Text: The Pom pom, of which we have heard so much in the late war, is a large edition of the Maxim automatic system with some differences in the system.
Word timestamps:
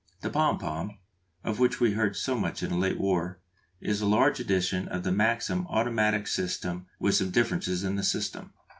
The 0.21 0.31
Pom 0.31 0.57
pom, 0.57 0.97
of 1.43 1.59
which 1.59 1.79
we 1.79 1.89
have 1.89 1.97
heard 1.99 2.15
so 2.15 2.35
much 2.35 2.63
in 2.63 2.69
the 2.71 2.75
late 2.75 2.99
war, 2.99 3.39
is 3.79 4.01
a 4.01 4.07
large 4.07 4.39
edition 4.39 4.87
of 4.87 5.03
the 5.03 5.11
Maxim 5.11 5.67
automatic 5.67 6.25
system 6.25 6.87
with 6.97 7.13
some 7.13 7.29
differences 7.29 7.83
in 7.83 7.97
the 7.97 8.03
system. 8.03 8.51